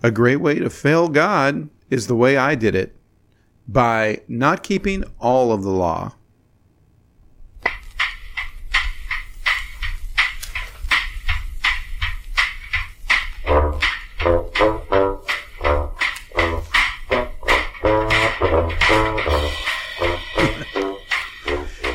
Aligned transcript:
A 0.00 0.12
great 0.12 0.36
way 0.36 0.60
to 0.60 0.70
fail 0.70 1.08
God 1.08 1.68
is 1.90 2.06
the 2.06 2.14
way 2.14 2.36
I 2.36 2.54
did 2.54 2.76
it 2.76 2.94
by 3.66 4.20
not 4.28 4.62
keeping 4.62 5.04
all 5.18 5.50
of 5.52 5.62
the 5.62 5.70
law. 5.70 6.12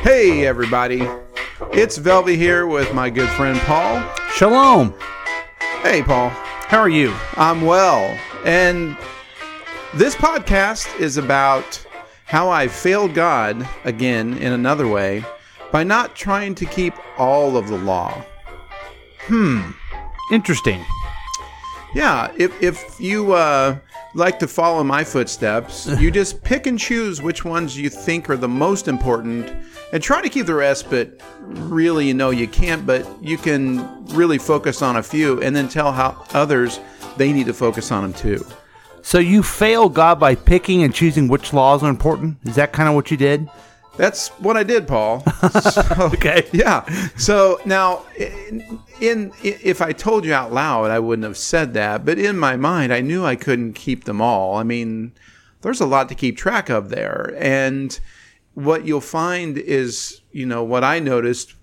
hey, 0.02 0.46
everybody. 0.46 1.08
It's 1.72 1.98
Velvy 1.98 2.36
here 2.36 2.66
with 2.66 2.92
my 2.92 3.08
good 3.08 3.30
friend 3.30 3.58
Paul. 3.60 4.06
Shalom. 4.34 4.94
Hey, 5.82 6.02
Paul. 6.02 6.30
How 6.66 6.80
are 6.80 6.88
you? 6.88 7.14
I'm 7.36 7.62
well. 7.62 8.18
And 8.44 8.96
this 9.94 10.16
podcast 10.16 10.98
is 10.98 11.18
about 11.18 11.84
how 12.24 12.48
I 12.48 12.68
failed 12.68 13.14
God 13.14 13.68
again 13.84 14.38
in 14.38 14.52
another 14.52 14.88
way 14.88 15.24
by 15.70 15.84
not 15.84 16.16
trying 16.16 16.54
to 16.56 16.64
keep 16.64 16.94
all 17.18 17.56
of 17.58 17.68
the 17.68 17.76
law. 17.76 18.24
Hmm. 19.26 19.72
Interesting. 20.32 20.82
Yeah, 21.94 22.32
if, 22.36 22.60
if 22.62 22.98
you 22.98 23.34
uh, 23.34 23.76
like 24.14 24.38
to 24.38 24.48
follow 24.48 24.82
my 24.84 25.04
footsteps, 25.04 25.86
you 25.98 26.10
just 26.10 26.42
pick 26.42 26.66
and 26.66 26.78
choose 26.78 27.20
which 27.20 27.44
ones 27.44 27.76
you 27.76 27.88
think 27.90 28.30
are 28.30 28.36
the 28.36 28.48
most 28.48 28.88
important 28.88 29.50
and 29.92 30.02
try 30.02 30.22
to 30.22 30.28
keep 30.28 30.46
the 30.46 30.54
rest, 30.54 30.88
but 30.90 31.20
really, 31.40 32.08
you 32.08 32.14
know, 32.14 32.30
you 32.30 32.48
can't, 32.48 32.86
but 32.86 33.06
you 33.22 33.36
can 33.36 34.04
really 34.06 34.38
focus 34.38 34.82
on 34.82 34.96
a 34.96 35.02
few 35.02 35.40
and 35.42 35.54
then 35.54 35.68
tell 35.68 35.92
how 35.92 36.24
others 36.32 36.80
they 37.16 37.32
need 37.32 37.46
to 37.46 37.54
focus 37.54 37.92
on 37.92 38.02
them 38.02 38.12
too. 38.12 38.44
So 39.02 39.18
you 39.18 39.42
fail 39.42 39.88
God 39.88 40.18
by 40.18 40.34
picking 40.34 40.82
and 40.82 40.94
choosing 40.94 41.28
which 41.28 41.52
laws 41.52 41.82
are 41.82 41.90
important? 41.90 42.38
Is 42.44 42.54
that 42.54 42.72
kind 42.72 42.88
of 42.88 42.94
what 42.94 43.10
you 43.10 43.16
did? 43.16 43.48
That's 43.96 44.28
what 44.40 44.56
I 44.56 44.62
did, 44.64 44.86
Paul. 44.88 45.22
So, 45.72 45.82
Okay. 46.12 46.48
yeah. 46.52 46.84
So 47.16 47.60
now, 47.64 48.02
in, 48.18 48.80
in 49.00 49.32
if 49.42 49.80
I 49.80 49.92
told 49.92 50.24
you 50.24 50.34
out 50.34 50.52
loud, 50.52 50.90
I 50.90 50.98
wouldn't 50.98 51.24
have 51.24 51.36
said 51.38 51.74
that. 51.74 52.04
But 52.04 52.18
in 52.18 52.38
my 52.38 52.56
mind, 52.56 52.92
I 52.92 53.00
knew 53.00 53.24
I 53.24 53.36
couldn't 53.36 53.74
keep 53.74 54.04
them 54.04 54.20
all. 54.20 54.56
I 54.56 54.62
mean, 54.64 55.12
there's 55.62 55.80
a 55.80 55.86
lot 55.86 56.08
to 56.08 56.14
keep 56.14 56.36
track 56.36 56.68
of 56.68 56.88
there, 56.90 57.34
and 57.38 57.98
what 58.54 58.84
you'll 58.84 59.00
find 59.00 59.58
is, 59.58 60.20
you 60.32 60.46
know, 60.46 60.62
what 60.62 60.84
I 60.84 60.98
noticed. 60.98 61.54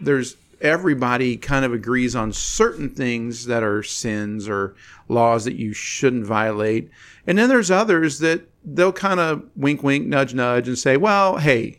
There's 0.00 0.36
everybody 0.60 1.36
kind 1.36 1.64
of 1.64 1.72
agrees 1.72 2.16
on 2.16 2.32
certain 2.32 2.90
things 2.90 3.46
that 3.46 3.62
are 3.62 3.82
sins 3.82 4.48
or 4.48 4.74
laws 5.08 5.44
that 5.44 5.56
you 5.56 5.72
shouldn't 5.72 6.26
violate, 6.26 6.90
and 7.26 7.38
then 7.38 7.48
there's 7.48 7.70
others 7.70 8.18
that 8.20 8.48
they'll 8.64 8.92
kind 8.92 9.20
of 9.20 9.42
wink, 9.56 9.82
wink, 9.82 10.06
nudge, 10.06 10.34
nudge, 10.34 10.68
and 10.68 10.78
say, 10.78 10.96
well, 10.96 11.36
hey, 11.36 11.76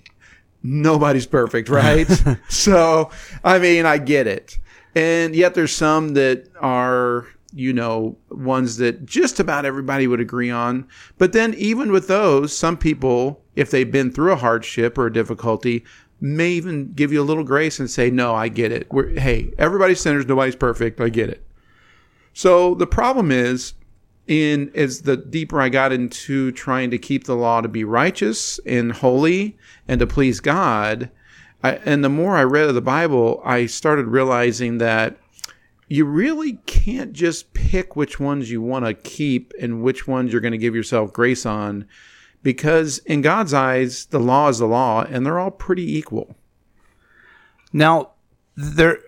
nobody's 0.63 1.25
perfect, 1.25 1.69
right? 1.69 2.08
so, 2.49 3.09
I 3.44 3.59
mean, 3.59 3.86
I 3.86 3.97
get 3.97 4.27
it. 4.27 4.58
And 4.95 5.36
yet 5.36 5.53
there's 5.53 5.71
some 5.71 6.09
that 6.16 6.47
are, 6.59 7.27
you 7.53 7.73
know, 7.73 8.17
ones 8.30 8.77
that 8.77 9.05
just 9.05 9.39
about 9.39 9.66
everybody 9.66 10.08
would 10.08 10.19
agree 10.19 10.49
on. 10.49 10.88
But 11.17 11.33
then 11.33 11.53
even 11.55 11.91
with 11.91 12.08
those, 12.08 12.55
some 12.58 12.77
people, 12.77 13.43
if 13.55 13.71
they've 13.71 13.91
been 13.91 14.11
through 14.11 14.33
a 14.33 14.38
hardship 14.38 14.97
or 14.97 15.08
a 15.08 15.14
difficulty, 15.14 15.86
may 16.21 16.51
even 16.51 16.93
give 16.93 17.11
you 17.11 17.21
a 17.21 17.23
little 17.23 17.43
grace 17.43 17.79
and 17.79 17.89
say, 17.89 18.09
no, 18.09 18.35
I 18.35 18.49
get 18.49 18.71
it. 18.71 18.91
We're, 18.91 19.09
hey, 19.19 19.53
everybody's 19.57 20.01
sinners, 20.01 20.25
nobody's 20.25 20.55
perfect. 20.55 20.99
I 20.99 21.09
get 21.09 21.29
it. 21.29 21.45
So 22.33 22.75
the 22.75 22.87
problem 22.87 23.31
is, 23.31 23.73
in 24.27 24.71
as 24.75 25.01
the 25.01 25.17
deeper 25.17 25.59
I 25.59 25.69
got 25.69 25.91
into 25.91 26.51
trying 26.51 26.91
to 26.91 26.99
keep 26.99 27.23
the 27.23 27.35
law 27.35 27.61
to 27.61 27.67
be 27.67 27.83
righteous 27.83 28.59
and 28.65 28.91
holy 28.91 29.57
and 29.87 29.99
to 29.99 30.07
please 30.07 30.39
God, 30.39 31.09
I, 31.63 31.73
and 31.77 32.03
the 32.03 32.09
more 32.09 32.37
I 32.37 32.43
read 32.43 32.69
of 32.69 32.75
the 32.75 32.81
Bible, 32.81 33.41
I 33.43 33.65
started 33.65 34.05
realizing 34.05 34.77
that 34.77 35.17
you 35.87 36.05
really 36.05 36.53
can't 36.67 37.11
just 37.11 37.53
pick 37.55 37.95
which 37.95 38.19
ones 38.19 38.52
you 38.52 38.61
want 38.61 38.85
to 38.85 38.93
keep 38.93 39.52
and 39.59 39.81
which 39.81 40.08
ones 40.08 40.31
you're 40.31 40.41
going 40.41 40.52
to 40.52 40.58
give 40.59 40.75
yourself 40.75 41.11
grace 41.11 41.45
on, 41.45 41.87
because 42.44 43.00
in 43.00 43.22
God's 43.22 43.54
eyes, 43.54 44.05
the 44.05 44.20
law 44.20 44.50
is 44.50 44.60
the 44.60 44.67
law, 44.67 45.04
and 45.04 45.26
they're 45.26 45.39
all 45.39 45.52
pretty 45.52 45.98
equal. 45.98 46.36
Now, 47.72 48.11
there 48.55 49.00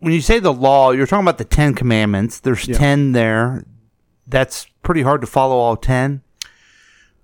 when 0.00 0.12
you 0.12 0.20
say 0.20 0.38
the 0.38 0.52
law, 0.52 0.92
you're 0.92 1.06
talking 1.06 1.24
about 1.24 1.38
the 1.38 1.44
10 1.44 1.74
commandments. 1.74 2.40
There's 2.40 2.66
10 2.66 3.12
there. 3.12 3.64
That's 4.26 4.66
pretty 4.82 5.02
hard 5.02 5.20
to 5.22 5.26
follow 5.26 5.56
all 5.56 5.76
10. 5.76 6.22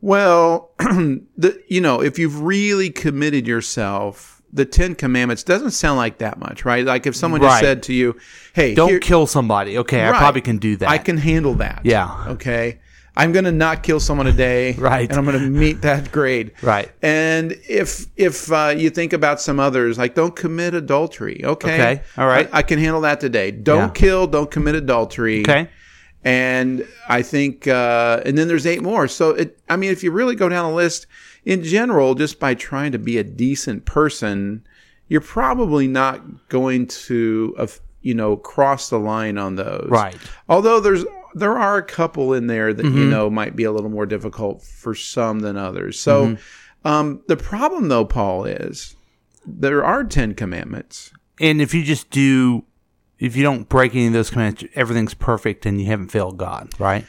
Well, 0.00 0.72
the 0.78 1.62
you 1.66 1.80
know, 1.80 2.02
if 2.02 2.18
you've 2.18 2.42
really 2.42 2.90
committed 2.90 3.46
yourself, 3.46 4.42
the 4.52 4.66
Ten 4.66 4.94
Commandments 4.94 5.42
doesn't 5.42 5.70
sound 5.70 5.96
like 5.96 6.18
that 6.18 6.38
much, 6.38 6.66
right? 6.66 6.84
Like 6.84 7.06
if 7.06 7.16
someone 7.16 7.40
just 7.40 7.60
said 7.60 7.82
to 7.84 7.94
you, 7.94 8.16
"Hey, 8.52 8.74
Don't 8.74 8.90
here- 8.90 9.00
kill 9.00 9.26
somebody. 9.26 9.78
Okay, 9.78 10.06
I 10.06 10.10
probably 10.10 10.42
can 10.42 10.58
do 10.58 10.76
that. 10.76 10.90
I 10.90 10.98
can 10.98 11.16
handle 11.16 11.54
that." 11.54 11.80
Yeah. 11.84 12.26
Okay. 12.28 12.80
I'm 13.16 13.30
going 13.32 13.44
to 13.44 13.52
not 13.52 13.82
kill 13.84 14.00
someone 14.00 14.26
a 14.26 14.32
day, 14.32 14.72
Right. 14.78 15.08
And 15.08 15.16
I'm 15.18 15.24
going 15.24 15.38
to 15.38 15.48
meet 15.48 15.82
that 15.82 16.10
grade, 16.10 16.52
Right. 16.62 16.90
And 17.02 17.52
if 17.68 18.06
if 18.16 18.50
uh, 18.50 18.74
you 18.76 18.90
think 18.90 19.12
about 19.12 19.40
some 19.40 19.60
others, 19.60 19.98
like 19.98 20.14
don't 20.14 20.34
commit 20.34 20.74
adultery, 20.74 21.40
okay? 21.44 21.74
Okay. 21.74 22.02
All 22.18 22.26
right. 22.26 22.48
I, 22.52 22.58
I 22.58 22.62
can 22.62 22.78
handle 22.78 23.02
that 23.02 23.20
today. 23.20 23.50
Don't 23.52 23.78
Yeah. 23.88 23.88
kill. 23.90 24.26
Don't 24.26 24.50
commit 24.50 24.74
adultery, 24.74 25.42
Okay. 25.42 25.68
and 26.24 26.86
I 27.08 27.22
think, 27.22 27.68
uh, 27.68 28.20
and 28.24 28.36
then 28.36 28.48
there's 28.48 28.66
eight 28.66 28.82
more. 28.82 29.06
So, 29.08 29.30
it, 29.30 29.58
I 29.68 29.76
mean, 29.76 29.90
if 29.90 30.02
you 30.02 30.10
really 30.10 30.34
go 30.34 30.48
down 30.48 30.70
the 30.70 30.76
list, 30.76 31.06
in 31.44 31.62
general, 31.62 32.14
just 32.14 32.40
by 32.40 32.54
trying 32.54 32.92
to 32.92 32.98
be 32.98 33.18
a 33.18 33.24
decent 33.24 33.84
person, 33.84 34.64
you're 35.08 35.20
probably 35.20 35.86
not 35.86 36.48
going 36.48 36.86
to, 36.86 37.54
uh, 37.58 37.66
you 38.00 38.14
know, 38.14 38.36
cross 38.36 38.88
the 38.88 38.98
line 38.98 39.36
on 39.38 39.56
those. 39.56 39.86
Right. 39.90 40.16
Although 40.48 40.80
there's 40.80 41.04
there 41.34 41.56
are 41.58 41.76
a 41.76 41.82
couple 41.82 42.32
in 42.34 42.46
there 42.46 42.72
that 42.72 42.84
Mm-hmm. 42.84 42.98
you 42.98 43.04
know 43.06 43.28
might 43.30 43.56
be 43.56 43.64
a 43.64 43.72
little 43.72 43.90
more 43.90 44.06
difficult 44.06 44.62
for 44.62 44.94
some 44.94 45.40
than 45.40 45.56
others. 45.56 45.98
So, 45.98 46.26
Mm-hmm. 46.26 46.88
um, 46.88 47.22
the 47.28 47.36
problem 47.36 47.88
though, 47.88 48.04
Paul, 48.04 48.44
is 48.44 48.96
there 49.46 49.84
are 49.84 50.04
ten 50.04 50.34
commandments. 50.34 51.10
And 51.40 51.60
if 51.60 51.74
you 51.74 51.82
just 51.82 52.10
do 52.10 52.64
if 53.18 53.36
you 53.36 53.42
don't 53.42 53.68
break 53.68 53.94
any 53.94 54.06
of 54.08 54.12
those 54.12 54.30
commandments, 54.30 54.64
everything's 54.74 55.14
perfect 55.14 55.66
and 55.66 55.80
you 55.80 55.86
haven't 55.86 56.08
failed 56.08 56.36
God, 56.36 56.70
right? 56.78 57.04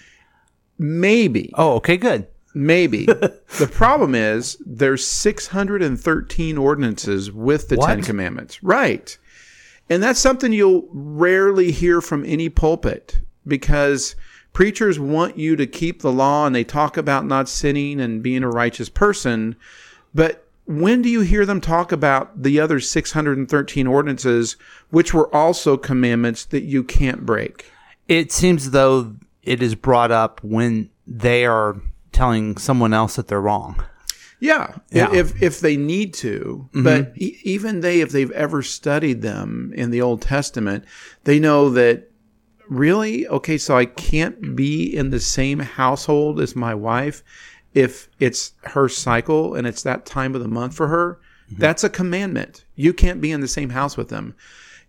Maybe. 0.77 1.51
Oh, 1.55 1.75
okay, 1.75 1.97
good. 1.97 2.27
Maybe. 2.53 3.05
the 3.57 3.69
problem 3.71 4.15
is 4.15 4.57
there's 4.65 5.05
613 5.05 6.57
ordinances 6.57 7.31
with 7.31 7.67
the 7.69 7.75
What? 7.77 7.87
10 7.87 8.03
commandments. 8.03 8.61
Right. 8.63 9.17
And 9.89 10.01
that's 10.01 10.19
something 10.19 10.53
you'll 10.53 10.87
rarely 10.91 11.71
hear 11.71 12.01
from 12.01 12.23
any 12.25 12.49
pulpit 12.49 13.19
because 13.47 14.15
preachers 14.53 14.99
want 14.99 15.37
you 15.37 15.55
to 15.55 15.67
keep 15.67 16.01
the 16.01 16.11
law 16.11 16.45
and 16.45 16.55
they 16.55 16.63
talk 16.63 16.97
about 16.97 17.25
not 17.25 17.49
sinning 17.49 17.99
and 17.99 18.23
being 18.23 18.43
a 18.43 18.49
righteous 18.49 18.89
person. 18.89 19.55
But 20.13 20.47
when 20.65 21.01
do 21.01 21.09
you 21.09 21.21
hear 21.21 21.45
them 21.45 21.61
talk 21.61 21.91
about 21.91 22.41
the 22.41 22.59
other 22.59 22.79
613 22.79 23.87
ordinances, 23.87 24.55
which 24.89 25.13
were 25.13 25.33
also 25.35 25.77
commandments 25.77 26.45
that 26.45 26.63
you 26.63 26.83
can't 26.83 27.25
break? 27.25 27.71
It 28.07 28.31
seems 28.31 28.71
though 28.71 29.15
it 29.43 29.61
is 29.61 29.75
brought 29.75 30.11
up 30.11 30.43
when 30.43 30.89
they 31.05 31.45
are 31.45 31.75
telling 32.11 32.57
someone 32.57 32.93
else 32.93 33.15
that 33.17 33.27
they're 33.27 33.41
wrong. 33.41 33.83
Yeah, 34.39 34.75
Yeah. 34.91 35.13
if 35.13 35.41
if 35.41 35.59
they 35.59 35.77
need 35.77 36.13
to, 36.15 36.67
mm-hmm. 36.71 36.83
but 36.83 37.13
e- 37.15 37.37
even 37.43 37.81
they, 37.81 38.01
if 38.01 38.11
they've 38.11 38.31
ever 38.31 38.61
studied 38.61 39.21
them 39.21 39.71
in 39.75 39.91
the 39.91 40.01
Old 40.01 40.21
Testament, 40.21 40.83
they 41.23 41.39
know 41.39 41.69
that 41.71 42.11
really 42.69 43.27
okay. 43.27 43.57
So 43.57 43.77
I 43.77 43.85
can't 43.85 44.55
be 44.55 44.95
in 44.95 45.09
the 45.09 45.19
same 45.19 45.59
household 45.59 46.39
as 46.39 46.55
my 46.55 46.73
wife 46.73 47.23
if 47.73 48.07
it's 48.19 48.53
her 48.63 48.87
cycle 48.87 49.55
and 49.55 49.67
it's 49.67 49.83
that 49.83 50.05
time 50.05 50.35
of 50.35 50.41
the 50.41 50.47
month 50.47 50.75
for 50.75 50.87
her. 50.87 51.19
That's 51.59 51.83
a 51.83 51.89
commandment. 51.89 52.65
You 52.75 52.93
can't 52.93 53.21
be 53.21 53.31
in 53.31 53.41
the 53.41 53.47
same 53.47 53.69
house 53.69 53.97
with 53.97 54.09
them. 54.09 54.35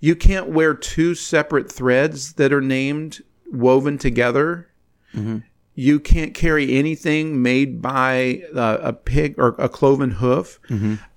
You 0.00 0.16
can't 0.16 0.48
wear 0.48 0.72
two 0.74 1.14
separate 1.14 1.70
threads 1.70 2.34
that 2.34 2.52
are 2.52 2.60
named 2.62 3.22
woven 3.50 3.98
together 3.98 4.68
you 5.74 6.00
can't 6.00 6.34
carry 6.34 6.74
anything 6.74 7.42
made 7.42 7.80
by 7.82 8.42
uh, 8.54 8.78
a 8.82 8.92
pig 8.92 9.34
or 9.38 9.54
a 9.58 9.68
cloven 9.68 10.10
hoof 10.10 10.58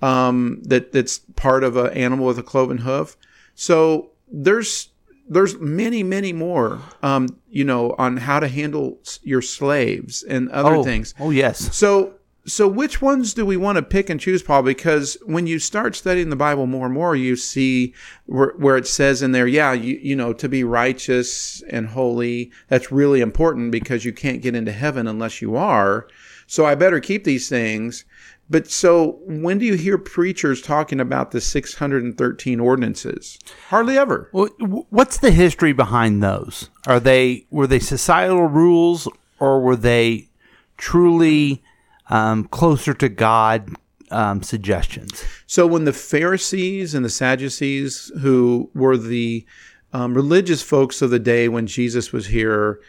um, 0.02 0.62
that 0.64 0.92
that's 0.92 1.20
part 1.36 1.64
of 1.64 1.76
an 1.78 1.92
animal 1.94 2.26
with 2.26 2.38
a 2.40 2.44
cloven 2.44 2.78
hoof. 2.80 3.18
So 3.56 4.12
there's 4.32 4.90
there's 5.30 5.58
many 5.60 6.04
many 6.04 6.34
more 6.34 6.80
um, 7.04 7.28
you 7.50 7.64
know 7.64 7.96
on 7.98 8.18
how 8.18 8.40
to 8.40 8.48
handle 8.48 9.00
your 9.24 9.42
slaves 9.42 10.24
and 10.24 10.50
other 10.50 10.76
Oh, 10.76 10.84
things. 10.84 11.14
oh 11.20 11.30
yes. 11.30 11.76
So 11.76 12.16
so 12.46 12.68
which 12.68 13.00
ones 13.00 13.36
do 13.36 13.46
we 13.46 13.58
want 13.58 13.76
to 13.76 13.84
pick 13.84 14.10
and 14.10 14.20
choose, 14.20 14.42
Paul? 14.42 14.64
Because 14.64 15.18
when 15.26 15.46
you 15.46 15.60
start 15.60 15.96
studying 15.96 16.30
the 16.32 16.36
Bible 16.36 16.66
more 16.66 16.86
and 16.86 16.96
more, 16.96 17.16
you 17.16 17.36
see 17.36 17.94
where, 18.26 18.54
where 18.58 18.76
it 18.78 18.88
says 18.88 19.22
in 19.22 19.34
there, 19.34 19.46
yeah, 19.46 19.72
you, 19.74 20.00
you 20.02 20.16
know, 20.16 20.34
to 20.34 20.50
be 20.50 20.64
righteous 20.64 21.62
and 21.70 21.88
holy, 21.90 22.50
that's 22.68 22.92
really 22.92 23.22
important 23.22 23.72
because 23.72 24.04
you 24.04 24.14
can't 24.14 24.42
get 24.42 24.56
into 24.56 24.72
heaven 24.72 25.06
unless 25.06 25.44
you 25.44 25.56
are. 25.56 26.08
So 26.48 26.66
I 26.66 26.74
better 26.74 27.00
keep 27.00 27.24
these 27.24 27.50
things. 27.50 28.04
But 28.50 28.70
so 28.70 29.20
when 29.26 29.60
do 29.60 29.66
you 29.66 29.76
hear 29.76 29.98
preachers 29.98 30.62
talking 30.62 31.00
about 31.00 31.32
the 31.32 31.42
613 31.42 32.60
ordinances? 32.60 33.38
Hardly 33.70 33.98
ever. 33.98 34.30
Well, 34.34 34.48
what's 34.90 35.18
the 35.18 35.32
history 35.32 35.72
behind 35.72 36.24
those? 36.24 36.70
Are 36.88 37.00
they 37.00 37.46
were 37.52 37.68
they 37.68 37.80
societal 37.80 38.48
rules 38.48 39.08
or 39.40 39.62
were 39.62 39.76
they 39.76 40.30
truly 40.78 41.64
um, 42.10 42.46
closer 42.46 42.94
to 42.96 43.08
God 43.08 43.70
um, 44.10 44.42
suggestions? 44.42 45.24
So 45.46 45.68
when 45.68 45.86
the 45.86 45.94
Pharisees 45.94 46.96
and 46.96 47.06
the 47.06 47.10
Sadducees, 47.10 48.12
who 48.22 48.72
were 48.74 48.98
the 48.98 49.46
um, 49.94 50.14
religious 50.16 50.62
folks 50.62 51.02
of 51.02 51.12
the 51.12 51.20
day 51.20 51.48
when 51.48 51.68
Jesus 51.68 52.12
was 52.12 52.28
here, 52.28 52.80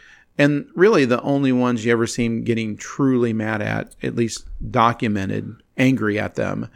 and 0.40 0.66
really 0.74 1.04
the 1.04 1.20
only 1.20 1.52
ones 1.52 1.84
you 1.84 1.92
ever 1.92 2.06
seen 2.06 2.44
getting 2.44 2.74
truly 2.78 3.34
mad 3.34 3.60
at, 3.60 3.94
at 4.02 4.16
least 4.16 4.48
documented, 4.70 5.54
angry 5.76 6.18
at 6.18 6.34
them. 6.36 6.68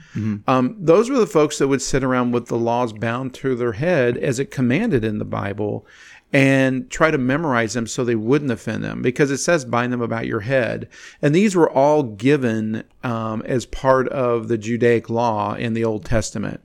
Um, 0.47 0.77
those 0.79 1.09
were 1.09 1.19
the 1.19 1.27
folks 1.27 1.57
that 1.59 1.69
would 1.69 1.81
sit 1.81 2.05
around 2.05 2.33
with 2.33 2.49
the 2.49 2.59
laws 2.59 2.93
bound 2.93 3.33
to 3.37 3.55
their 3.55 3.73
head 3.73 4.19
as 4.19 4.39
it 4.39 4.51
commanded 4.51 5.03
in 5.03 5.17
the 5.19 5.25
Bible 5.25 5.87
and 6.31 6.91
try 6.91 7.11
to 7.11 7.17
memorize 7.17 7.73
them 7.73 7.87
so 7.87 8.05
they 8.05 8.17
wouldn't 8.17 8.51
offend 8.51 8.85
them 8.85 9.01
because 9.01 9.31
it 9.31 9.39
says 9.39 9.65
bind 9.65 9.93
them 9.95 10.03
about 10.03 10.27
your 10.27 10.41
head. 10.41 10.89
And 11.23 11.35
these 11.35 11.57
were 11.57 11.71
all 11.71 12.03
given 12.03 12.85
um, 13.03 13.41
as 13.47 13.65
part 13.65 14.09
of 14.09 14.49
the 14.49 14.59
Judaic 14.59 15.09
law 15.09 15.55
in 15.55 15.73
the 15.73 15.85
Old 15.85 16.05
Testament. 16.05 16.61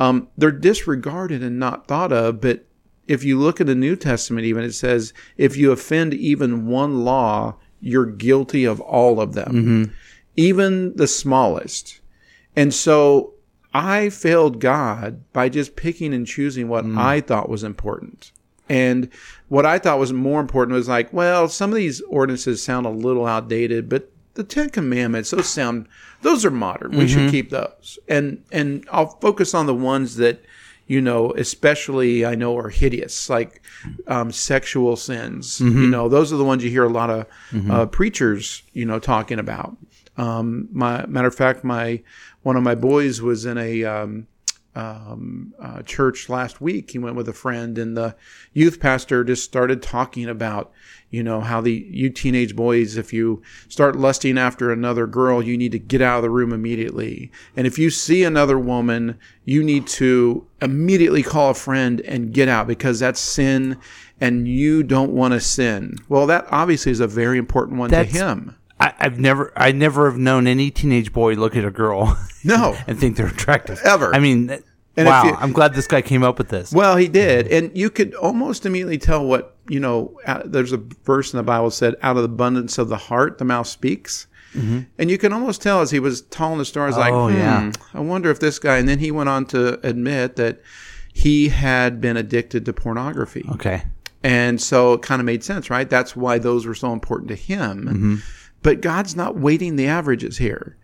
Um, 0.00 0.26
they're 0.36 0.50
disregarded 0.50 1.40
and 1.42 1.60
not 1.60 1.86
thought 1.86 2.10
of, 2.12 2.40
but 2.40 2.64
if 3.08 3.24
you 3.24 3.38
look 3.38 3.60
at 3.60 3.66
the 3.66 3.74
New 3.74 3.96
Testament, 3.96 4.46
even 4.46 4.64
it 4.64 4.72
says 4.72 5.12
if 5.36 5.56
you 5.56 5.72
offend 5.72 6.14
even 6.14 6.66
one 6.66 7.04
law, 7.04 7.56
you're 7.80 8.06
guilty 8.06 8.64
of 8.64 8.80
all 8.80 9.20
of 9.20 9.34
them, 9.34 9.52
mm-hmm. 9.52 9.92
even 10.36 10.94
the 10.96 11.06
smallest. 11.06 12.00
And 12.54 12.72
so 12.72 13.34
I 13.74 14.10
failed 14.10 14.60
God 14.60 15.22
by 15.32 15.48
just 15.48 15.76
picking 15.76 16.14
and 16.14 16.26
choosing 16.26 16.68
what 16.68 16.84
mm. 16.84 16.98
I 16.98 17.20
thought 17.20 17.48
was 17.48 17.64
important. 17.64 18.32
And 18.68 19.08
what 19.48 19.66
I 19.66 19.78
thought 19.78 19.98
was 19.98 20.12
more 20.12 20.40
important 20.40 20.74
was 20.74 20.88
like, 20.88 21.12
well, 21.12 21.48
some 21.48 21.70
of 21.70 21.76
these 21.76 22.00
ordinances 22.02 22.62
sound 22.62 22.86
a 22.86 22.90
little 22.90 23.26
outdated, 23.26 23.88
but 23.88 24.10
the 24.34 24.44
Ten 24.44 24.70
Commandments, 24.70 25.30
those 25.30 25.48
sound, 25.48 25.88
those 26.22 26.44
are 26.44 26.50
modern. 26.50 26.96
We 26.96 27.08
should 27.08 27.22
mm-hmm. 27.22 27.30
keep 27.30 27.50
those. 27.50 27.98
And 28.08 28.42
and 28.50 28.86
I'll 28.90 29.18
focus 29.20 29.52
on 29.52 29.66
the 29.66 29.74
ones 29.74 30.16
that, 30.16 30.42
you 30.92 31.00
know, 31.00 31.32
especially 31.38 32.26
I 32.26 32.34
know 32.34 32.58
are 32.58 32.68
hideous, 32.68 33.30
like 33.30 33.62
um, 34.06 34.30
sexual 34.30 34.96
sins. 34.96 35.58
You 35.84 35.88
know, 35.88 36.06
those 36.10 36.34
are 36.34 36.36
the 36.36 36.44
ones 36.44 36.62
you 36.62 36.68
hear 36.68 36.84
a 36.84 36.90
lot 37.00 37.08
of 37.08 37.26
uh, 37.70 37.86
preachers, 37.86 38.62
you 38.74 38.84
know, 38.84 38.98
talking 38.98 39.38
about. 39.38 39.74
Um, 40.18 40.68
my 40.70 41.06
matter 41.06 41.28
of 41.28 41.34
fact, 41.34 41.64
my 41.64 42.02
one 42.42 42.56
of 42.56 42.62
my 42.62 42.74
boys 42.74 43.22
was 43.22 43.46
in 43.46 43.56
a 43.56 43.84
um, 43.84 44.26
um, 44.74 45.52
uh, 45.60 45.82
church 45.82 46.28
last 46.28 46.60
week. 46.60 46.90
He 46.90 46.98
went 46.98 47.16
with 47.16 47.28
a 47.28 47.32
friend, 47.32 47.76
and 47.76 47.96
the 47.96 48.16
youth 48.52 48.80
pastor 48.80 49.22
just 49.24 49.44
started 49.44 49.82
talking 49.82 50.28
about, 50.28 50.72
you 51.10 51.22
know, 51.22 51.40
how 51.40 51.60
the 51.60 51.86
you 51.90 52.08
teenage 52.10 52.56
boys, 52.56 52.96
if 52.96 53.12
you 53.12 53.42
start 53.68 53.96
lusting 53.96 54.38
after 54.38 54.72
another 54.72 55.06
girl, 55.06 55.42
you 55.42 55.58
need 55.58 55.72
to 55.72 55.78
get 55.78 56.00
out 56.00 56.16
of 56.18 56.22
the 56.22 56.30
room 56.30 56.52
immediately. 56.52 57.30
And 57.56 57.66
if 57.66 57.78
you 57.78 57.90
see 57.90 58.24
another 58.24 58.58
woman, 58.58 59.18
you 59.44 59.62
need 59.62 59.86
to 59.88 60.46
immediately 60.60 61.22
call 61.22 61.50
a 61.50 61.54
friend 61.54 62.00
and 62.02 62.32
get 62.32 62.48
out 62.48 62.66
because 62.66 63.00
that's 63.00 63.20
sin, 63.20 63.76
and 64.20 64.48
you 64.48 64.82
don't 64.82 65.12
want 65.12 65.34
to 65.34 65.40
sin. 65.40 65.96
Well, 66.08 66.26
that 66.28 66.46
obviously 66.50 66.92
is 66.92 67.00
a 67.00 67.06
very 67.06 67.38
important 67.38 67.78
one 67.78 67.90
That's- 67.90 68.12
to 68.12 68.18
him. 68.18 68.56
I, 68.80 68.94
I've 68.98 69.18
never, 69.20 69.52
I 69.54 69.70
never 69.70 70.10
have 70.10 70.18
known 70.18 70.48
any 70.48 70.72
teenage 70.72 71.12
boy 71.12 71.34
look 71.34 71.54
at 71.54 71.64
a 71.64 71.70
girl 71.70 72.18
No. 72.44 72.76
and 72.86 72.98
think 72.98 73.16
they're 73.16 73.26
attractive 73.26 73.80
Ever. 73.84 74.14
I 74.14 74.18
mean, 74.18 74.50
And 74.96 75.06
wow! 75.08 75.24
you- 75.24 75.34
I'm 75.38 75.52
glad 75.52 75.74
this 75.74 75.86
guy 75.86 76.02
came 76.02 76.22
up 76.22 76.38
with 76.38 76.48
this. 76.48 76.72
Well, 76.72 76.96
he 76.96 77.08
did, 77.08 77.46
and 77.48 77.76
you 77.76 77.88
could 77.90 78.14
almost 78.14 78.66
immediately 78.66 78.98
tell 78.98 79.24
what 79.24 79.56
you 79.68 79.80
know. 79.80 80.18
uh, 80.26 80.42
There's 80.44 80.72
a 80.72 80.82
verse 81.04 81.32
in 81.32 81.36
the 81.38 81.42
Bible 81.42 81.70
said, 81.70 81.94
"Out 82.02 82.16
of 82.16 82.22
the 82.22 82.28
abundance 82.28 82.78
of 82.78 82.88
the 82.88 82.96
heart, 82.96 83.38
the 83.38 83.44
mouth 83.44 83.66
speaks," 83.68 84.26
and 84.54 85.10
you 85.10 85.16
can 85.16 85.32
almost 85.32 85.62
tell 85.62 85.80
as 85.80 85.90
he 85.90 85.98
was 86.00 86.20
telling 86.22 86.58
the 86.58 86.64
story. 86.66 86.84
I 86.84 86.88
was 86.88 86.96
like, 86.98 87.12
Oh, 87.14 87.28
hmm, 87.30 87.36
yeah. 87.38 87.72
I 87.94 88.00
wonder 88.00 88.30
if 88.30 88.38
this 88.40 88.58
guy. 88.58 88.76
And 88.76 88.86
then 88.86 88.98
he 88.98 89.10
went 89.10 89.30
on 89.30 89.46
to 89.46 89.80
admit 89.86 90.36
that 90.36 90.60
he 91.14 91.48
had 91.48 92.02
been 92.02 92.18
addicted 92.18 92.66
to 92.66 92.72
pornography. 92.74 93.46
Okay. 93.52 93.84
And 94.22 94.60
so 94.60 94.92
it 94.92 95.00
kind 95.02 95.20
of 95.20 95.24
made 95.26 95.42
sense, 95.42 95.70
right? 95.70 95.88
That's 95.88 96.14
why 96.14 96.36
those 96.38 96.66
were 96.66 96.74
so 96.74 96.92
important 96.92 97.28
to 97.30 97.34
him. 97.34 98.22
But 98.62 98.82
God's 98.82 99.16
not 99.16 99.36
weighting 99.36 99.76
the 99.76 99.86
averages 99.86 100.36
here. 100.36 100.76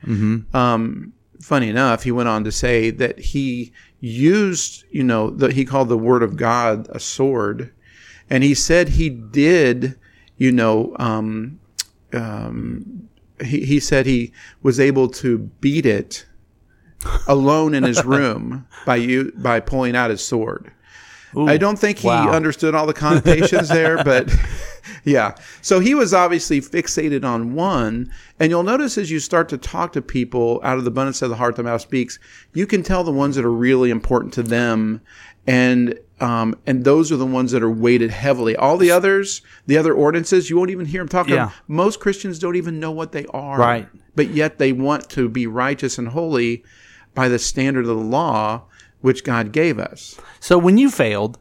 Um, 0.54 1.12
funny 1.40 1.68
enough, 1.68 2.02
he 2.02 2.12
went 2.12 2.28
on 2.28 2.44
to 2.44 2.52
say 2.52 2.90
that 2.90 3.18
he 3.18 3.72
used, 4.00 4.84
you 4.90 5.02
know, 5.02 5.30
that 5.30 5.52
he 5.52 5.64
called 5.64 5.88
the 5.88 5.98
word 5.98 6.22
of 6.22 6.36
God 6.36 6.88
a 6.90 7.00
sword. 7.00 7.72
And 8.30 8.44
he 8.44 8.54
said 8.54 8.90
he 8.90 9.08
did, 9.08 9.98
you 10.36 10.52
know, 10.52 10.94
um, 10.98 11.60
um, 12.12 13.08
he, 13.42 13.64
he 13.64 13.80
said 13.80 14.06
he 14.06 14.32
was 14.62 14.78
able 14.80 15.08
to 15.08 15.38
beat 15.38 15.86
it 15.86 16.26
alone 17.26 17.74
in 17.74 17.84
his 17.84 18.04
room 18.04 18.66
by 18.84 18.96
you 18.96 19.32
by 19.36 19.60
pulling 19.60 19.96
out 19.96 20.10
his 20.10 20.24
sword. 20.24 20.72
I 21.46 21.56
don't 21.58 21.78
think 21.78 21.98
he 21.98 22.08
wow. 22.08 22.30
understood 22.30 22.74
all 22.74 22.86
the 22.86 22.94
connotations 22.94 23.68
there, 23.68 24.02
but 24.04 24.34
yeah. 25.04 25.34
So 25.60 25.80
he 25.80 25.94
was 25.94 26.14
obviously 26.14 26.60
fixated 26.60 27.24
on 27.24 27.54
one. 27.54 28.10
And 28.40 28.50
you'll 28.50 28.62
notice 28.62 28.98
as 28.98 29.10
you 29.10 29.20
start 29.20 29.48
to 29.50 29.58
talk 29.58 29.92
to 29.92 30.02
people 30.02 30.60
out 30.64 30.78
of 30.78 30.84
the 30.84 30.90
abundance 30.90 31.22
of 31.22 31.30
the 31.30 31.36
heart, 31.36 31.56
the 31.56 31.62
mouth 31.62 31.80
speaks, 31.80 32.18
you 32.54 32.66
can 32.66 32.82
tell 32.82 33.04
the 33.04 33.12
ones 33.12 33.36
that 33.36 33.44
are 33.44 33.52
really 33.52 33.90
important 33.90 34.32
to 34.34 34.42
them. 34.42 35.00
And, 35.46 35.98
um, 36.20 36.58
and 36.66 36.84
those 36.84 37.12
are 37.12 37.16
the 37.16 37.26
ones 37.26 37.52
that 37.52 37.62
are 37.62 37.70
weighted 37.70 38.10
heavily. 38.10 38.56
All 38.56 38.76
the 38.76 38.90
others, 38.90 39.42
the 39.66 39.78
other 39.78 39.94
ordinances, 39.94 40.50
you 40.50 40.56
won't 40.56 40.70
even 40.70 40.86
hear 40.86 41.00
them 41.00 41.08
talking. 41.08 41.34
Yeah. 41.34 41.50
Most 41.68 42.00
Christians 42.00 42.38
don't 42.38 42.56
even 42.56 42.80
know 42.80 42.90
what 42.90 43.12
they 43.12 43.26
are. 43.26 43.58
Right. 43.58 43.88
But 44.14 44.30
yet 44.30 44.58
they 44.58 44.72
want 44.72 45.08
to 45.10 45.28
be 45.28 45.46
righteous 45.46 45.98
and 45.98 46.08
holy 46.08 46.64
by 47.14 47.28
the 47.28 47.38
standard 47.38 47.82
of 47.82 47.88
the 47.88 47.94
law 47.94 48.64
which 49.00 49.24
God 49.24 49.52
gave 49.52 49.78
us. 49.78 50.18
So 50.40 50.58
when 50.58 50.78
you 50.78 50.90
failed, 50.90 51.38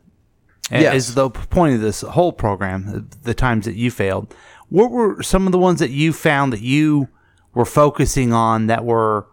Yes. 0.69 0.93
as 0.95 1.15
the 1.15 1.29
point 1.29 1.75
of 1.75 1.81
this 1.81 2.01
whole 2.01 2.33
program, 2.33 3.07
the- 3.23 3.33
times 3.33 3.65
that 3.65 3.75
you 3.75 3.89
failed, 3.89 4.33
what 4.69 4.91
were 4.91 5.23
some 5.23 5.45
of 5.45 5.51
the 5.53 5.57
ones 5.57 5.79
that 5.79 5.91
you 5.91 6.11
found 6.11 6.51
that 6.51 6.61
you 6.61 7.07
were 7.53 7.63
focusing 7.65 8.33
on 8.33 8.67
that 8.67 8.83
were 8.83 9.27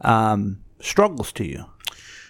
um, 0.00 0.58
struggles 0.80 1.30
to 1.32 1.44
you? 1.46 1.64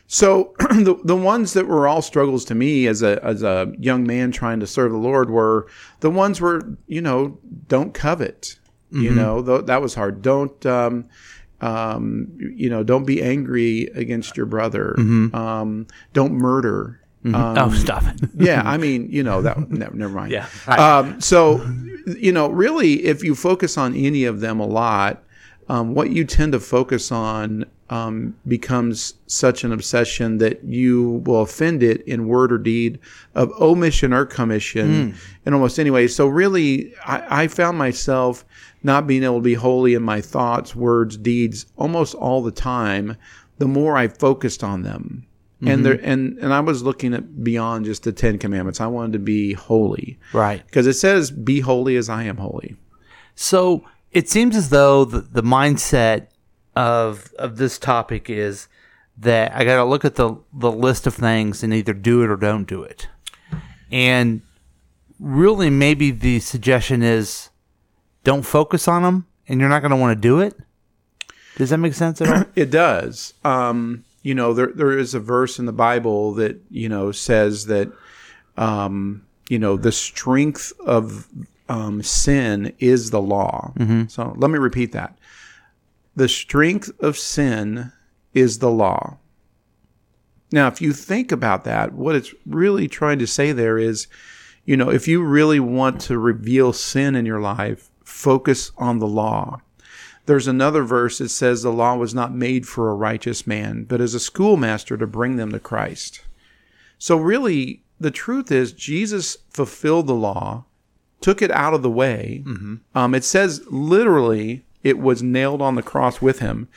So 0.08 0.54
the 0.58 0.98
the 1.04 1.14
ones 1.16 1.52
that 1.52 1.68
were 1.68 1.86
all 1.86 2.00
struggles 2.02 2.44
to 2.46 2.54
me 2.54 2.86
as 2.88 3.02
a 3.02 3.22
as 3.24 3.42
a 3.42 3.72
young 3.78 4.04
man 4.06 4.32
trying 4.32 4.58
to 4.60 4.66
serve 4.66 4.90
the 4.90 4.98
Lord 4.98 5.28
were 5.30 5.68
the 6.00 6.10
ones 6.10 6.40
where 6.40 6.62
you 6.86 7.00
know 7.02 7.38
don't 7.68 7.92
covet. 7.94 8.58
You 8.90 9.10
know 9.14 9.42
th- 9.42 9.66
that 9.66 9.82
was 9.82 9.94
hard. 9.94 10.22
Don't 10.22 10.64
um, 10.64 11.04
um, 11.60 12.28
you 12.38 12.70
know 12.70 12.82
don't 12.82 13.04
be 13.04 13.22
angry 13.22 13.84
against 13.94 14.36
your 14.36 14.46
brother. 14.46 14.94
Um, 14.98 15.86
don't 16.12 16.32
murder. 16.34 17.00
Um, 17.24 17.34
oh, 17.34 17.72
stop 17.72 18.04
it! 18.04 18.30
yeah, 18.36 18.62
I 18.64 18.76
mean, 18.76 19.08
you 19.10 19.22
know 19.22 19.42
that. 19.42 19.70
No, 19.70 19.88
never 19.92 20.14
mind. 20.14 20.30
Yeah. 20.30 20.46
Um, 20.68 21.20
so, 21.20 21.60
you 22.06 22.32
know, 22.32 22.48
really, 22.48 23.04
if 23.04 23.24
you 23.24 23.34
focus 23.34 23.76
on 23.76 23.94
any 23.94 24.24
of 24.24 24.40
them 24.40 24.60
a 24.60 24.66
lot, 24.66 25.24
um, 25.68 25.94
what 25.94 26.10
you 26.10 26.24
tend 26.24 26.52
to 26.52 26.60
focus 26.60 27.12
on 27.12 27.64
um, 27.90 28.34
becomes 28.46 29.14
such 29.26 29.64
an 29.64 29.72
obsession 29.72 30.38
that 30.38 30.62
you 30.64 31.22
will 31.24 31.42
offend 31.42 31.82
it 31.82 32.02
in 32.02 32.26
word 32.28 32.52
or 32.52 32.58
deed 32.58 32.98
of 33.34 33.50
omission 33.60 34.12
or 34.12 34.26
commission 34.26 35.14
in 35.46 35.54
almost 35.54 35.78
any 35.78 35.90
way. 35.90 36.06
So, 36.06 36.26
really, 36.26 36.92
I, 37.06 37.44
I 37.44 37.48
found 37.48 37.78
myself 37.78 38.44
not 38.82 39.06
being 39.06 39.24
able 39.24 39.36
to 39.38 39.42
be 39.42 39.54
holy 39.54 39.94
in 39.94 40.02
my 40.02 40.20
thoughts, 40.20 40.74
words, 40.76 41.16
deeds 41.16 41.66
almost 41.76 42.14
all 42.14 42.42
the 42.42 42.50
time. 42.52 43.16
The 43.58 43.68
more 43.68 43.96
I 43.96 44.08
focused 44.08 44.62
on 44.62 44.82
them, 44.82 45.26
and 45.66 45.84
there 45.84 45.98
and 46.02 46.38
and 46.38 46.54
I 46.54 46.60
was 46.60 46.82
looking 46.84 47.12
at 47.14 47.42
beyond 47.42 47.86
just 47.86 48.04
the 48.04 48.12
Ten 48.12 48.38
Commandments. 48.38 48.80
I 48.80 48.86
wanted 48.86 49.14
to 49.14 49.18
be 49.18 49.54
holy, 49.54 50.18
Right. 50.32 50.64
Because 50.64 50.86
it 50.86 50.92
says, 50.94 51.30
"Be 51.32 51.58
holy 51.60 51.96
as 51.96 52.08
I 52.08 52.22
am 52.24 52.36
holy." 52.36 52.76
So 53.34 53.82
it 54.12 54.28
seems 54.28 54.56
as 54.56 54.70
though 54.70 55.04
the, 55.04 55.20
the 55.20 55.42
mindset 55.42 56.28
of 56.74 57.32
of 57.38 57.56
this 57.56 57.78
topic 57.78 58.30
is 58.30 58.68
that 59.16 59.52
I 59.54 59.64
got 59.64 59.76
to 59.76 59.84
look 59.84 60.04
at 60.04 60.14
the 60.14 60.36
the 60.52 60.70
list 60.70 61.06
of 61.06 61.14
things 61.14 61.62
and 61.62 61.74
either 61.74 61.92
do 61.92 62.22
it 62.22 62.30
or 62.30 62.36
don't 62.36 62.64
do 62.64 62.82
it. 62.82 63.08
And 63.90 64.42
really, 65.18 65.70
maybe 65.70 66.10
the 66.10 66.40
suggestion 66.40 67.02
is 67.02 67.50
don't 68.24 68.42
focus 68.42 68.86
on 68.86 69.02
them, 69.02 69.26
and 69.48 69.60
you're 69.60 69.68
not 69.68 69.80
going 69.80 69.90
to 69.90 69.96
want 69.96 70.16
to 70.16 70.20
do 70.20 70.40
it. 70.40 70.54
Does 71.56 71.70
that 71.70 71.78
make 71.78 71.94
sense 71.94 72.20
at 72.20 72.28
all? 72.28 72.44
It 72.54 72.70
does. 72.70 73.34
Um, 73.44 74.04
you 74.22 74.34
know, 74.34 74.52
there 74.52 74.72
there 74.72 74.96
is 74.96 75.14
a 75.14 75.20
verse 75.20 75.58
in 75.58 75.66
the 75.66 75.72
Bible 75.72 76.34
that 76.34 76.60
you 76.70 76.88
know 76.88 77.12
says 77.12 77.66
that, 77.66 77.90
um, 78.56 79.26
you 79.48 79.58
know, 79.58 79.76
the 79.76 79.92
strength 79.92 80.72
of 80.84 81.26
um, 81.68 82.02
sin 82.02 82.72
is 82.78 83.10
the 83.10 83.20
law. 83.20 83.72
So 84.08 84.34
let 84.36 84.50
me 84.50 84.58
repeat 84.58 84.92
that: 84.92 85.18
the 86.16 86.28
strength 86.28 86.90
of 87.00 87.18
sin 87.18 87.92
is 88.34 88.58
the 88.58 88.70
law. 88.70 89.18
Now, 90.50 90.66
if 90.68 90.80
you 90.80 90.92
think 90.92 91.30
about 91.30 91.64
that, 91.64 91.92
what 91.92 92.16
it's 92.16 92.34
really 92.46 92.88
trying 92.88 93.18
to 93.18 93.26
say 93.26 93.52
there 93.52 93.78
is, 93.78 94.06
you 94.64 94.76
know, 94.76 94.90
if 94.90 95.06
you 95.06 95.22
really 95.22 95.60
want 95.60 96.00
to 96.02 96.18
reveal 96.18 96.72
sin 96.72 97.14
in 97.14 97.26
your 97.26 97.40
life, 97.40 97.90
focus 98.02 98.72
on 98.78 98.98
the 98.98 99.06
law. 99.06 99.60
There's 100.24 100.46
another 100.46 100.82
verse 100.82 101.18
that 101.18 101.30
says 101.30 101.62
the 101.62 101.72
law 101.72 101.96
was 101.96 102.14
not 102.14 102.34
made 102.34 102.66
for 102.66 102.90
a 102.90 102.94
righteous 102.94 103.46
man, 103.46 103.84
but 103.84 104.00
as 104.00 104.14
a 104.14 104.20
schoolmaster 104.20 104.96
to 104.96 105.06
bring 105.06 105.36
them 105.36 105.52
to 105.52 105.58
Christ. 105.58 106.22
So, 106.98 107.16
really, 107.16 107.82
the 108.00 108.10
truth 108.10 108.50
is, 108.50 108.72
Jesus 108.72 109.38
fulfilled 109.48 110.06
the 110.06 110.14
law, 110.14 110.64
took 111.20 111.42
it 111.42 111.50
out 111.50 111.74
of 111.74 111.82
the 111.82 111.90
way. 111.90 112.42
Um, 112.94 113.14
it 113.14 113.24
says 113.24 113.62
literally, 113.70 114.64
it 114.82 114.98
was 114.98 115.22
nailed 115.22 115.60
on 115.60 115.74
the 115.74 115.82
cross 115.82 116.20
with 116.22 116.38
him, 116.38 116.68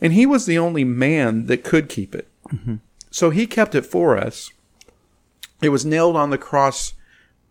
and 0.00 0.12
he 0.12 0.26
was 0.26 0.46
the 0.46 0.58
only 0.58 0.84
man 0.84 1.46
that 1.46 1.64
could 1.64 1.88
keep 1.88 2.14
it. 2.14 2.28
So, 3.10 3.30
he 3.30 3.46
kept 3.46 3.74
it 3.74 3.86
for 3.86 4.16
us. 4.16 4.50
It 5.60 5.68
was 5.68 5.84
nailed 5.84 6.16
on 6.16 6.30
the 6.30 6.38
cross 6.38 6.94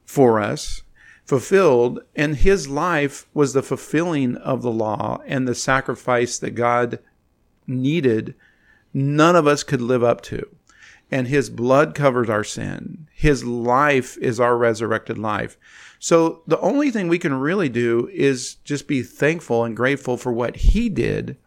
for 0.05 0.39
us, 0.39 0.83
fulfilled, 1.25 1.99
and 2.15 2.35
his 2.35 2.67
life 2.67 3.25
was 3.33 3.53
the 3.53 3.61
fulfilling 3.63 4.35
of 4.37 4.61
the 4.61 4.71
law 4.71 5.21
and 5.25 5.47
the 5.47 5.55
sacrifice 5.55 6.37
that 6.39 6.51
God 6.51 6.99
needed, 7.67 8.35
none 8.93 9.35
of 9.35 9.47
us 9.47 9.63
could 9.63 9.81
live 9.81 10.03
up 10.03 10.21
to. 10.21 10.45
And 11.09 11.27
his 11.27 11.49
blood 11.49 11.95
covers 11.95 12.29
our 12.29 12.43
sin. 12.43 13.07
His 13.13 13.43
life 13.43 14.17
is 14.17 14.39
our 14.39 14.57
resurrected 14.57 15.17
life. 15.17 15.57
So 16.03 16.41
the 16.47 16.59
only 16.61 16.89
thing 16.89 17.07
we 17.09 17.19
can 17.19 17.35
really 17.35 17.69
do 17.69 18.09
is 18.11 18.55
just 18.63 18.87
be 18.87 19.03
thankful 19.03 19.63
and 19.63 19.77
grateful 19.77 20.17
for 20.17 20.33
what 20.33 20.55
he 20.55 20.89
did 20.89 21.37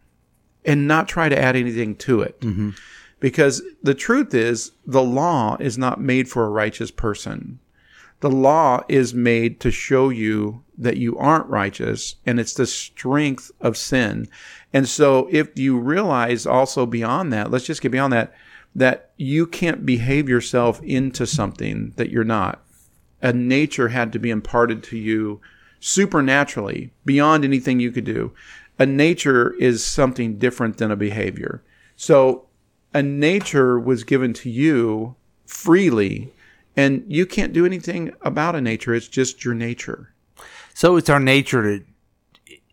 and 0.65 0.87
not 0.87 1.09
try 1.09 1.29
to 1.29 1.37
add 1.37 1.57
anything 1.57 1.97
to 1.97 2.23
it. 2.23 2.41
Mm-hmm. 2.41 2.71
Because 3.19 3.63
the 3.83 3.95
truth 3.95 4.33
is, 4.33 4.71
the 4.87 5.03
law 5.03 5.57
is 5.59 5.77
not 5.77 6.01
made 6.01 6.29
for 6.29 6.45
a 6.45 6.51
righteous 6.51 6.93
person. 6.93 7.59
The 8.21 8.31
law 8.31 8.83
is 8.89 9.13
made 9.13 9.59
to 9.59 9.73
show 9.73 10.09
you 10.09 10.63
that 10.79 10.99
you 10.99 11.19
aren't 11.19 11.47
righteous, 11.47 12.15
and 12.25 12.39
it's 12.39 12.55
the 12.55 12.67
strength 12.67 13.51
of 13.61 13.77
sin. 13.77 14.29
And 14.73 14.89
so, 14.89 15.29
if 15.33 15.59
you 15.59 15.81
realize 15.81 16.47
also 16.47 16.87
beyond 16.87 17.33
that, 17.33 17.51
let's 17.51 17.67
just 17.67 17.83
get 17.83 17.91
beyond 17.91 18.13
that, 18.13 18.33
that 18.73 19.11
you 19.17 19.49
can't 19.49 19.85
behave 19.85 20.29
yourself 20.29 20.81
into 20.85 21.27
something 21.27 21.93
that 21.97 22.11
you're 22.11 22.23
not. 22.23 22.64
A 23.25 23.33
nature 23.33 23.89
had 23.89 24.13
to 24.13 24.21
be 24.21 24.31
imparted 24.31 24.85
to 24.85 24.97
you 24.97 25.41
supernaturally, 25.81 26.93
beyond 27.05 27.45
anything 27.45 27.81
you 27.81 27.91
could 27.91 28.05
do. 28.05 28.33
A 28.79 28.87
nature 28.87 29.55
is 29.55 29.85
something 29.85 30.39
different 30.39 30.79
than 30.79 30.93
a 30.93 30.97
behavior. 30.97 31.63
So, 31.97 32.47
a 32.93 33.03
nature 33.03 33.79
was 33.81 34.05
given 34.05 34.33
to 34.35 34.49
you 34.49 35.17
freely 35.47 36.33
and 36.77 37.05
you 37.09 37.27
can't 37.27 37.53
do 37.53 37.67
anything 37.67 38.13
about 38.23 38.57
a 38.57 38.61
nature 38.61 38.95
it's 38.95 39.09
just 39.09 39.45
your 39.45 39.55
nature 39.55 40.13
So 40.73 40.97
it's 40.97 41.11
our 41.11 41.21
nature 41.21 41.63
to. 41.63 41.85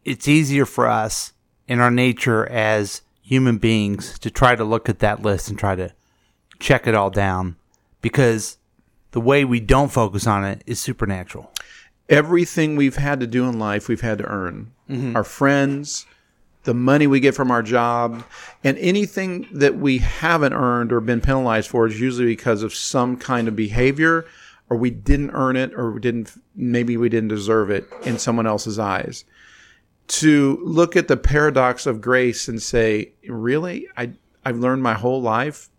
It's 0.03 0.27
easier 0.27 0.65
for 0.65 0.87
us 0.87 1.33
in 1.67 1.79
our 1.79 1.91
nature 1.91 2.47
as 2.49 3.03
human 3.21 3.59
beings 3.59 4.17
to 4.19 4.31
try 4.31 4.55
to 4.55 4.63
look 4.63 4.89
at 4.89 4.99
that 4.99 5.21
list 5.21 5.47
and 5.47 5.59
try 5.59 5.75
to 5.75 5.93
check 6.59 6.87
it 6.87 6.95
all 6.95 7.11
down 7.11 7.55
because 8.01 8.57
the 9.11 9.21
way 9.21 9.45
we 9.45 9.59
don't 9.59 9.91
focus 9.91 10.25
on 10.27 10.43
it 10.45 10.63
is 10.65 10.79
supernatural. 10.79 11.51
everything 12.09 12.75
we've 12.75 12.97
had 12.97 13.21
to 13.21 13.27
do 13.27 13.47
in 13.47 13.57
life 13.57 13.87
we've 13.87 14.01
had 14.01 14.17
to 14.17 14.25
earn. 14.25 14.71
Mm-hmm. 14.89 15.15
Our 15.15 15.23
friends 15.23 16.05
the 16.63 16.73
money 16.73 17.07
we 17.07 17.19
get 17.19 17.33
from 17.33 17.49
our 17.49 17.63
job 17.63 18.23
and 18.63 18.77
anything 18.77 19.47
that 19.51 19.77
we 19.77 19.97
haven't 19.97 20.53
earned 20.53 20.91
or 20.93 20.99
been 21.01 21.19
penalized 21.21 21.67
for 21.67 21.87
is 21.87 21.99
usually 21.99 22.27
because 22.27 22.61
of 22.61 22.71
some 22.71 23.17
kind 23.17 23.47
of 23.47 23.55
behavior 23.55 24.25
or 24.69 24.77
we 24.77 24.91
didn't 24.91 25.31
earn 25.31 25.55
it 25.55 25.73
or 25.73 25.91
we 25.91 25.99
didn't 25.99 26.31
maybe 26.55 26.97
we 26.97 27.09
didn't 27.09 27.29
deserve 27.29 27.71
it 27.71 27.85
in 28.03 28.19
someone 28.19 28.45
else's 28.45 28.77
eyes. 28.77 29.25
To 30.07 30.59
look 30.63 30.95
at 30.95 31.07
the 31.07 31.17
paradox 31.17 31.87
of 31.87 31.99
grace 31.99 32.47
and 32.47 32.61
say 32.61 33.13
really? 33.27 33.87
I 33.97 34.11
i've 34.45 34.59
learned 34.59 34.83
my 34.83 34.93
whole 34.93 35.21
life 35.21 35.69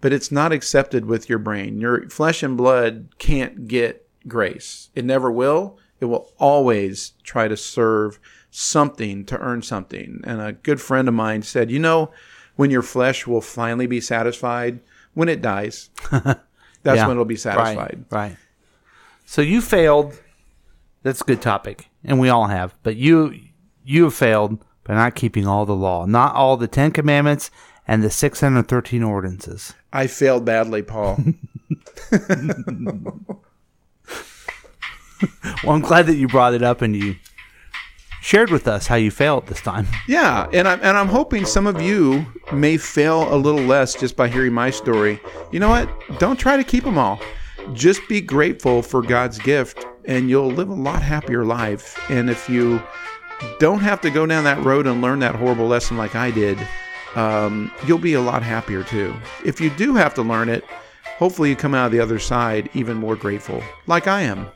but 0.00 0.12
it's 0.12 0.30
not 0.32 0.52
accepted 0.52 1.04
with 1.06 1.28
your 1.28 1.38
brain 1.38 1.80
your 1.80 2.08
flesh 2.10 2.42
and 2.42 2.56
blood 2.56 3.08
can't 3.18 3.66
get 3.68 4.06
grace 4.28 4.90
it 4.94 5.04
never 5.04 5.30
will 5.30 5.78
it 6.00 6.06
will 6.06 6.30
always 6.38 7.12
try 7.22 7.46
to 7.48 7.56
serve 7.56 8.18
something 8.50 9.24
to 9.24 9.38
earn 9.38 9.62
something 9.62 10.20
and 10.24 10.40
a 10.40 10.52
good 10.52 10.80
friend 10.80 11.08
of 11.08 11.14
mine 11.14 11.42
said 11.42 11.70
you 11.70 11.78
know 11.78 12.10
when 12.56 12.70
your 12.70 12.82
flesh 12.82 13.26
will 13.26 13.40
finally 13.40 13.86
be 13.86 14.00
satisfied 14.00 14.80
when 15.14 15.28
it 15.28 15.42
dies 15.42 15.90
that's 16.10 16.38
Yeah. 16.84 17.06
when 17.06 17.12
it'll 17.16 17.24
be 17.24 17.36
satisfied 17.36 18.04
Right. 18.10 18.28
Right. 18.30 18.36
So 19.26 19.40
you 19.42 19.60
failed. 19.62 20.20
That's 21.02 21.20
a 21.22 21.24
good 21.24 21.40
topic, 21.42 21.88
and 22.04 22.20
we 22.20 22.28
all 22.28 22.46
have. 22.46 22.74
But 22.82 22.96
you 22.96 23.34
you 23.84 24.04
have 24.04 24.14
failed 24.14 24.62
by 24.84 24.94
not 24.94 25.14
keeping 25.14 25.46
all 25.46 25.64
the 25.66 25.74
law, 25.74 26.04
not 26.06 26.34
all 26.34 26.56
the 26.58 26.68
Ten 26.68 26.90
Commandments 26.92 27.50
and 27.86 28.02
the 28.02 28.10
six 28.10 28.40
hundred 28.40 28.68
thirteen 28.68 29.02
ordinances. 29.02 29.74
i 29.92 30.06
failed 30.06 30.44
badly 30.44 30.82
paul 30.82 31.18
Well, 35.62 35.74
I'm 35.74 35.80
glad 35.80 36.06
that 36.06 36.16
you 36.16 36.28
brought 36.28 36.54
it 36.54 36.62
up 36.62 36.82
and 36.82 36.94
you 36.94 37.16
shared 38.20 38.50
with 38.50 38.68
us 38.68 38.86
how 38.86 38.96
you 38.96 39.10
failed 39.10 39.46
this 39.46 39.60
time. 39.60 39.86
Yeah, 40.06 40.48
and 40.52 40.68
I'm 40.68 40.80
and 40.82 40.96
I'm 40.98 41.08
hoping 41.08 41.46
some 41.46 41.66
of 41.66 41.80
you 41.80 42.26
may 42.52 42.76
fail 42.76 43.32
a 43.34 43.36
little 43.36 43.60
less 43.62 43.94
just 43.94 44.16
by 44.16 44.28
hearing 44.28 44.52
my 44.52 44.70
story. 44.70 45.20
You 45.52 45.60
know 45.60 45.70
what? 45.70 45.88
Don't 46.18 46.38
try 46.38 46.56
to 46.56 46.64
keep 46.64 46.84
them 46.84 46.98
all. 46.98 47.20
Just 47.72 48.06
be 48.08 48.20
grateful 48.20 48.82
for 48.82 49.00
God's 49.00 49.38
gift, 49.38 49.86
and 50.04 50.28
you'll 50.28 50.50
live 50.50 50.68
a 50.68 50.74
lot 50.74 51.00
happier 51.00 51.44
life. 51.44 51.98
And 52.10 52.28
if 52.28 52.48
you 52.48 52.82
don't 53.58 53.80
have 53.80 54.00
to 54.02 54.10
go 54.10 54.26
down 54.26 54.44
that 54.44 54.62
road 54.62 54.86
and 54.86 55.00
learn 55.00 55.20
that 55.20 55.34
horrible 55.36 55.66
lesson 55.66 55.96
like 55.96 56.14
I 56.14 56.30
did, 56.30 56.58
um, 57.16 57.70
you'll 57.86 57.98
be 57.98 58.14
a 58.14 58.20
lot 58.20 58.42
happier 58.42 58.82
too. 58.82 59.14
If 59.44 59.60
you 59.60 59.70
do 59.70 59.94
have 59.94 60.14
to 60.14 60.22
learn 60.22 60.48
it, 60.48 60.64
hopefully 61.18 61.50
you 61.50 61.56
come 61.56 61.74
out 61.74 61.86
of 61.86 61.92
the 61.92 62.00
other 62.00 62.18
side 62.18 62.68
even 62.74 62.96
more 62.96 63.16
grateful, 63.16 63.62
like 63.86 64.06
I 64.06 64.22
am. 64.22 64.48